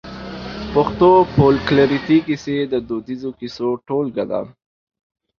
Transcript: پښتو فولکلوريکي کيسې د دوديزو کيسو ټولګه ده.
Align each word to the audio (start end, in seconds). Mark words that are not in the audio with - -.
پښتو 0.73 1.09
فولکلوريکي 1.33 2.17
کيسې 2.27 2.57
د 2.71 2.73
دوديزو 2.89 3.29
کيسو 3.39 3.67
ټولګه 3.87 4.25
ده. 4.31 4.41